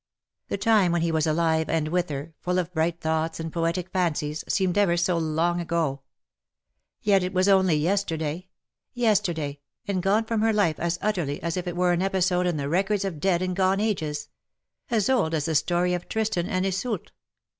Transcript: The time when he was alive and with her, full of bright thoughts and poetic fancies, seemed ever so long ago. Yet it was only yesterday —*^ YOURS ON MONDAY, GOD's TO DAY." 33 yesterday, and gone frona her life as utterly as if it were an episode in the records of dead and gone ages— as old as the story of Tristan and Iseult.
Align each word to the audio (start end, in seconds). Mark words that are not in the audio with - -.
The 0.47 0.57
time 0.57 0.91
when 0.91 1.03
he 1.03 1.11
was 1.11 1.27
alive 1.27 1.69
and 1.69 1.89
with 1.89 2.09
her, 2.09 2.33
full 2.39 2.57
of 2.57 2.73
bright 2.73 2.99
thoughts 2.99 3.39
and 3.39 3.53
poetic 3.53 3.91
fancies, 3.91 4.43
seemed 4.47 4.75
ever 4.75 4.97
so 4.97 5.15
long 5.19 5.61
ago. 5.61 6.01
Yet 7.03 7.21
it 7.23 7.33
was 7.33 7.47
only 7.47 7.75
yesterday 7.75 8.33
—*^ 8.35 8.35
YOURS 8.35 8.39
ON 8.39 8.41
MONDAY, 8.41 9.07
GOD's 9.07 9.19
TO 9.19 9.33
DAY." 9.35 9.41
33 9.41 9.57
yesterday, 9.59 9.59
and 9.93 10.01
gone 10.03 10.25
frona 10.25 10.45
her 10.47 10.53
life 10.53 10.79
as 10.79 10.97
utterly 11.03 11.39
as 11.43 11.55
if 11.55 11.67
it 11.67 11.77
were 11.77 11.91
an 11.93 12.01
episode 12.01 12.47
in 12.47 12.57
the 12.57 12.67
records 12.67 13.05
of 13.05 13.19
dead 13.19 13.43
and 13.43 13.55
gone 13.55 13.79
ages— 13.79 14.29
as 14.89 15.07
old 15.07 15.35
as 15.35 15.45
the 15.45 15.53
story 15.53 15.93
of 15.93 16.09
Tristan 16.09 16.47
and 16.47 16.65
Iseult. 16.65 17.11